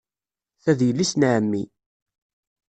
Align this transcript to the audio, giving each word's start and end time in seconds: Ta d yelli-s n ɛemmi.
Ta 0.63 0.71
d 0.77 0.79
yelli-s 0.87 1.13
n 1.15 1.21
ɛemmi. 1.31 1.63